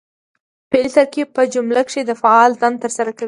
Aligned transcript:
فعلي 0.71 0.89
ترکیب 0.97 1.27
په 1.35 1.41
جمله 1.53 1.81
کښي 1.87 2.01
د 2.05 2.11
فعل 2.21 2.51
دنده 2.61 2.81
ترسره 2.83 3.11
کوي. 3.13 3.19